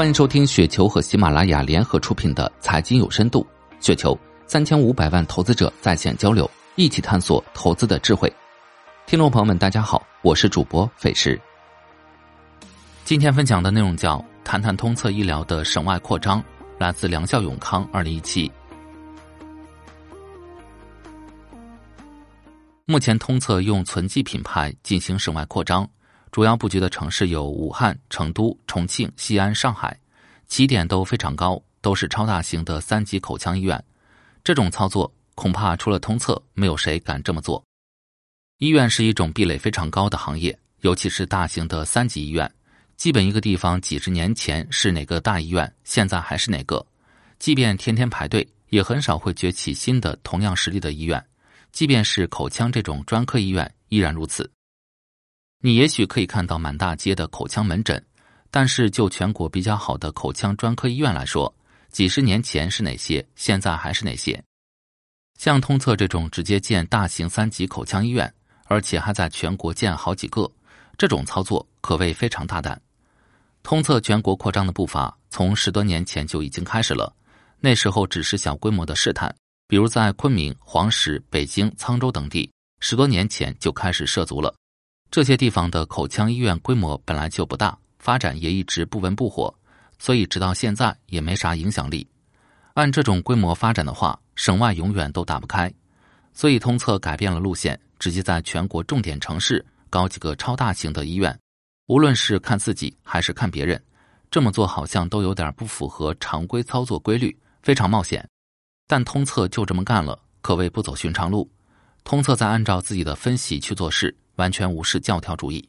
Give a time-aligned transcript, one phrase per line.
[0.00, 3.46] 欢迎收听雪球和喜马拉雅联合出品的《财经有深度》，
[3.86, 8.32] 雪球三千五百万投资者在线交流，一起探索投资的智慧。
[9.04, 11.38] 听众朋友们，大家好，我是主播费时。
[13.04, 16.42] 今天分享的内容叫谈谈通策医疗的省外扩张，
[16.78, 18.50] 来自良效永康二零一七。
[22.86, 25.86] 目前通策用存记品牌进行省外扩张。
[26.30, 29.98] 主要布局的城市有武汉、成都、重庆、西安、上海，
[30.46, 33.82] 起点都非常高，都是超大型的三级口腔医院。
[34.44, 37.62] 这种操作恐怕除了通策，没有谁敢这么做。
[38.58, 42.50] 医院是一种壁垒非常高的行业，尤其是大型的三级医院，
[42.96, 46.86] 基本一个地方几十年前是哪个大医院，现在还是哪个。
[47.38, 51.24] 即便天天排队，也很少会崛起新的同样实力的医院。
[51.72, 54.50] 即便是口腔这种专科医院，依然如此。
[55.62, 58.02] 你也许可以看到满大街的口腔门诊，
[58.50, 61.54] 但是就全国比较好的口腔专科医院来说，
[61.90, 64.42] 几十年前是哪些，现在还是哪些？
[65.38, 68.32] 像通策这种直接建大型三级口腔医院，
[68.64, 70.50] 而且还在全国建好几个，
[70.96, 72.80] 这种操作可谓非常大胆。
[73.62, 77.14] 通策全国扩张的步伐从十多年前就已经开始了，
[77.58, 79.34] 那时候只是小规模的试探，
[79.68, 84.54] 比如在昆明、黄石、北京、沧州等地，十多年前就开始涉足了。
[85.10, 89.52] 这些地方的口腔医院规模本来就不大，发展也一直不温不火，
[89.98, 92.06] 所以直到现在也没啥影响力。
[92.74, 95.72] 按这种规模发展的话，省外永远都打不开。
[96.32, 101.36] 所以通策改变了路线，直接在全国重点城市搞几个超大型的医院。
[101.88, 103.82] 无论是看自己还是看别人，
[104.30, 108.24] 这么做好像都有点不符合常规操作规律，非常冒险。
[108.86, 111.50] 但通策就这么干了，可谓不走寻常路。
[112.04, 114.16] 通策在按照自己的分析去做事。
[114.40, 115.68] 完全无视教条主义。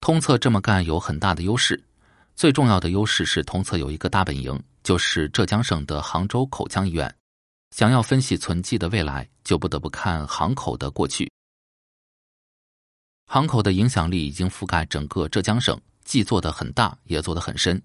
[0.00, 1.78] 通策这么干有很大的优势，
[2.34, 7.14] 最重要的优势是通策有一个大本营，就是浙江省的杭州口腔医院。
[7.76, 11.30] 想要分析存记的未来，就不得不看杭口的过去。
[13.26, 17.80] 杭口的影响力已经覆盖整个浙江省，既做得很大，也做得很深。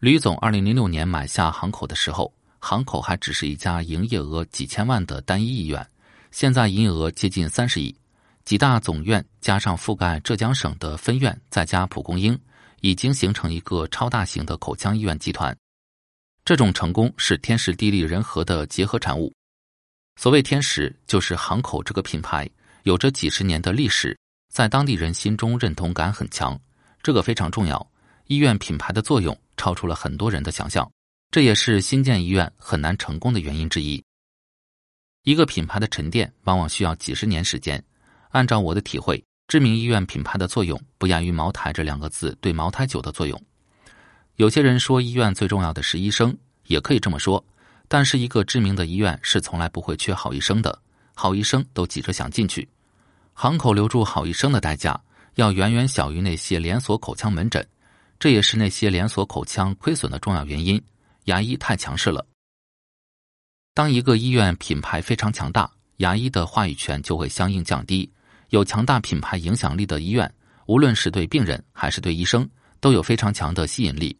[0.00, 5.86] 吕总二零零六年买下杭口的时候，杭口还只是一家营业额几千万的单一医院，
[6.30, 7.94] 现在营业额接近三十亿。
[8.46, 12.38] 几大总院加上覆盖浙江省的分院，再加蒲公英，
[12.80, 15.54] 已经形成一个超大型的口腔医院集团。
[16.44, 19.34] 这种成功是天时地利人和的结合产物。
[20.14, 22.48] 所谓天时，就是杭口这个品牌
[22.84, 24.16] 有着几十年的历史，
[24.54, 26.56] 在当地人心中认同感很强，
[27.02, 27.84] 这个非常重要。
[28.28, 30.88] 医院品牌的作用超出了很多人的想象，
[31.32, 34.00] 这也是新建医院很难成功的原因之一。
[35.24, 37.84] 一个品牌的沉淀往往需要几十年时间。
[38.36, 43.42] 按照我的体会，知名医院品牌的作用不亚于茅台这两个字对茅台酒的作用。
[44.34, 46.36] 有些人说医院最重要的是医生，
[46.66, 47.42] 也可以这么说。
[47.88, 50.78] 但是一个知名的医院是从来不会缺好医生的，
[51.14, 52.68] 好医生都急着想进去。
[53.32, 55.00] 行口留住好医生的代价
[55.36, 57.66] 要远远小于那些连锁口腔门诊，
[58.18, 60.78] 这也是那些连锁口腔亏损的重要原因。
[61.24, 62.26] 牙医太强势了。
[63.72, 68.10] 当一个医院品牌非常强大，牙医的话语权就会相应降低。
[68.50, 70.32] 有强大品牌影响力的医院，
[70.66, 72.48] 无论是对病人还是对医生，
[72.80, 74.16] 都有非常强的吸引力。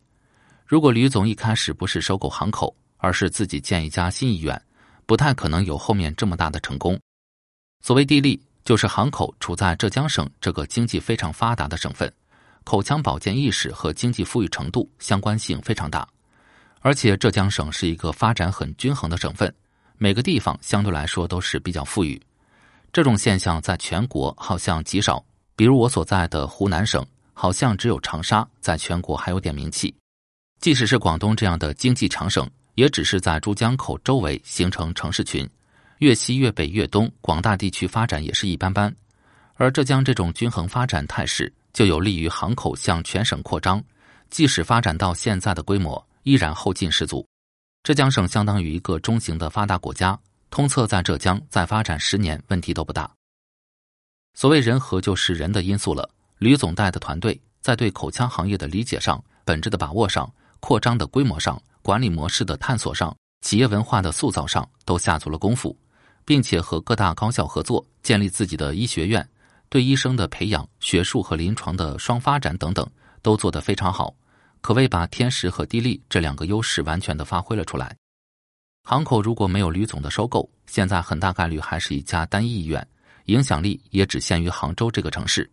[0.66, 4.60] 如果吕总一开始不是收购行口，而是自己建一家新医院，
[5.06, 6.98] 不太可能有后面这么大的成功。
[7.82, 12.12] 所谓地利，就是行口处在浙江省这个经济非常发达的省份，
[12.64, 16.08] 口腔保健意识和经济富裕程度相关性非常大，
[16.80, 19.54] 而且浙江省是一个发展很均衡的省份，
[19.98, 22.20] 每个地方相对来说都是比较富裕。
[22.96, 25.22] 这种现象在全国好像极少，
[25.54, 29.94] 比如我所在的湖南省，好像只有长沙在全国还有点名气。
[30.62, 35.46] 即使是广东这样的经济强省，也只是在珠江口周围形成城市群，
[35.98, 38.90] 越西越北越东，广大地区发展也是一般般。
[39.56, 43.84] 而浙江这种均衡发展态势，就有利于行口向全省扩张，
[44.30, 47.28] 即使发展到现在的规模，依然后劲十足。
[47.82, 50.18] 浙江省相当于一个中型的发达国家。
[50.56, 53.10] 通策在浙江再发展十年，问题都不大。
[54.32, 56.08] 所谓人和，就是人的因素了。
[56.38, 65.78] 吕总带的团队在对口腔行业的理解上、本质的把握上、扩张的规模上、管理模式的探索上、企业文化的塑造上，都下足了功夫，
[66.24, 69.28] 并且和各大高校合作，建立自己的医学院，
[69.68, 74.14] 对医生的培养、学术和临床的双发展等等，都做得非常好，
[74.62, 77.94] 可谓把天时和地利这两个优势完全的发挥了出来。
[78.88, 82.86] 行口如果没有吕总的收购，现在很大概率还是一家单一医院，
[83.24, 85.50] 影响力也只限于杭州这个城市。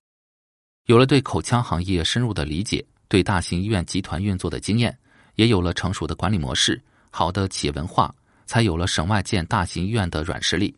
[0.86, 4.96] 有了对口腔行业深入的理解，对大型医院集团运作的经验，
[5.34, 8.14] 也有了成熟的管理模式、好的企业文化，
[8.46, 10.72] 才有了省外建大型医院的软实力。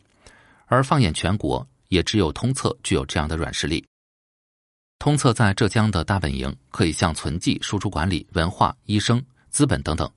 [0.67, 3.85] 而放眼全国，也只有通策具有这样的软实力。
[4.97, 10.09] 通策在浙江的大本营，可以向存记输出管理、文化、医生、资本等等。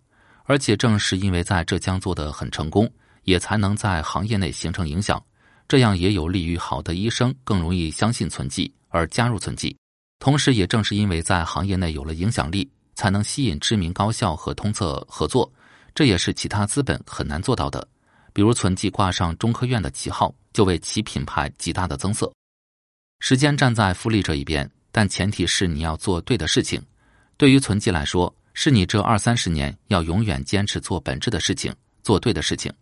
[0.49, 2.91] 而且正是因为在浙江做得很成功，
[3.25, 5.23] 也才能在行业内形成影响。
[5.69, 9.77] 这样也有利于好的医生更容易相信存记而加入存记。
[10.19, 15.53] 同时，也正是因为在行业内有了影响力，才能吸引知名高校和通策合作。
[15.95, 17.87] 这也是其他资本很难做到的。
[18.33, 22.33] 比如存记挂上中科院的旗号，就为其品牌极大的增色。
[23.21, 26.83] 时间站在复利这一边，但前提是你要做对的事情。
[27.37, 31.73] 对于存记来说，是你这二三十年要永远坚持做本质的事情，
[32.03, 32.73] 做对的事情。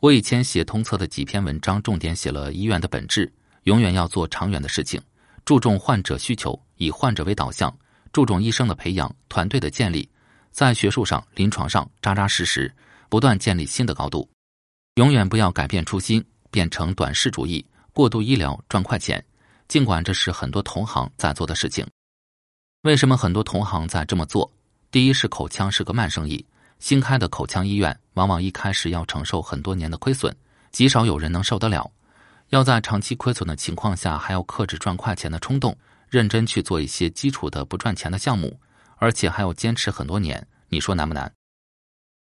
[0.00, 3.32] 我以前写通策的几篇文章，重点写了医院的本质，
[3.62, 5.00] 永远要做长远的事情，
[5.44, 7.72] 注重患者需求，以患者为导向，
[8.12, 10.10] 注重医生的培养、团队的建立，
[10.50, 12.74] 在学术上、临床上扎扎实实，
[13.08, 14.28] 不断建立新的高度。
[14.96, 19.24] 永远不要改变初心，变成短视主义，过度医疗赚快钱。
[19.68, 21.86] 尽管这是很多同行在做的事情，
[22.82, 24.50] 为什么很多同行在这么做？
[24.90, 26.44] 第一是口腔是个慢生意，
[26.80, 30.34] 新开的口腔医院往往一开始要承受很多年的亏损，
[30.72, 31.88] 极少有人能受得了。
[32.48, 35.76] 要在长期亏损的情况下，还要克制赚快钱的冲动，
[36.08, 38.58] 认真去做一些基础的不赚钱的项目，
[38.96, 40.44] 而且还要坚持很多年。
[40.68, 41.32] 你说难不难？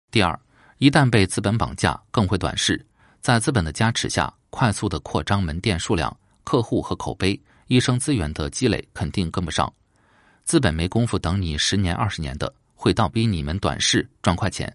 [0.10, 0.40] 第二。
[0.80, 2.86] 一旦被资本绑架，更会短视，
[3.20, 9.72] 在资本的加持下，快速的扩张门店数量、客户和口碑，医生资源的积累肯定跟不上。
[10.48, 14.74] 资本没工夫等你十年二十年的，会倒逼你们短视赚快钱。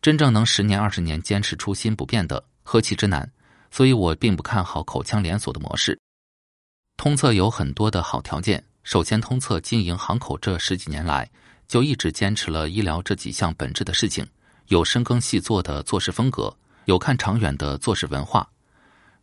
[0.00, 3.28] 真正能十年二十年坚持初心不变的，何其之难！
[3.72, 5.98] 所以我并不看好口腔连锁的模式。
[6.96, 11.28] 通策有很多的好条件，首先，通策经营行口这十几年来，
[11.66, 14.24] 就一直坚持了医疗这几项本质的事情。
[14.68, 18.48] 有深耕细作的做事风格，有看长远的做事文化。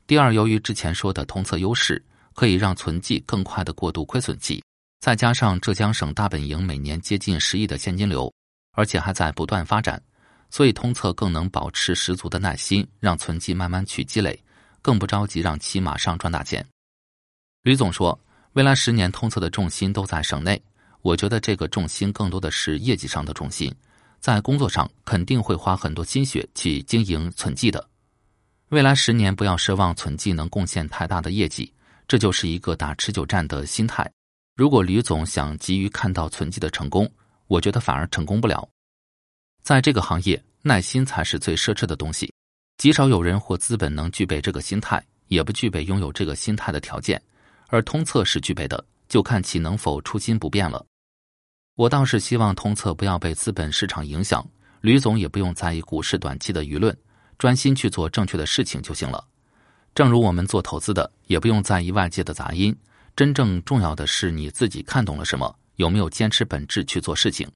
[0.06, 2.03] 第二，由于之前说的通策优势，
[2.33, 4.62] 可以让存记更快的过渡亏损期，
[5.01, 8.31] 再加上浙江省大本营每年接近十亿的现金流，
[8.74, 10.00] 而且还在不断发展，
[10.51, 14.39] 所以通策更能保持十足的耐心，让存积慢慢去积累，
[14.80, 16.63] 更不着急让其马上赚大钱。
[17.63, 18.18] 吕总说，
[18.53, 20.62] 未来十年通策的重心都在省内，
[21.01, 23.74] 我觉得这个重心更多的是业绩上的重心。
[24.19, 27.89] 在工作上肯定会花很多心血去经营存记的，
[28.69, 31.74] 未来十年不要奢望存记能贡献太大的业绩，
[32.07, 34.07] 这就是一个打持久战的心态。
[34.56, 37.09] 如果吕总想急于看到存记的成功，
[37.48, 38.68] 我觉得反而成功不了。
[39.63, 42.31] 在这个行业，耐心才是最奢侈的东西，
[42.77, 47.21] 极少有人或资本能具备这个心态，也不具备拥有这个心态的条件，
[47.68, 50.86] 而通策是具备的，就看其能否初心不变了。
[51.75, 54.45] 我倒是希望通策不要被资本市场影响，
[54.81, 56.95] 吕总也不用在意股市短期的舆论，
[57.38, 59.25] 专心去做正确的事情就行了。
[59.95, 62.75] 正如我们做投资的，也不用在意外界的杂音，
[63.15, 67.49] 真正重要的是你自己看懂了什么，有没有坚持本质去做事情。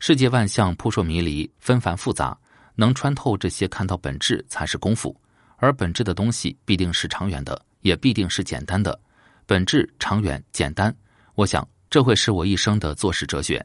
[0.00, 2.36] 世界万象扑朔迷离，纷繁复杂，
[2.74, 5.14] 能穿透这些，看到本质才是功夫。
[5.56, 8.98] 而本质的东西必定是长远的，也必定是简单的。
[9.46, 10.94] 本质长远简单，
[11.34, 11.66] 我想。
[11.92, 13.62] 这会是我一生的做事哲学。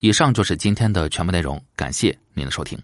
[0.00, 2.82] 以上就是今天的全部内容，感谢您的收听。